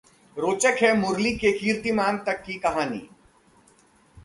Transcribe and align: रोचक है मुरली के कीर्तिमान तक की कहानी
रोचक 0.37 0.77
है 0.81 0.93
मुरली 0.97 1.31
के 1.35 1.51
कीर्तिमान 1.51 2.17
तक 2.17 2.43
की 2.43 2.53
कहानी 2.59 3.01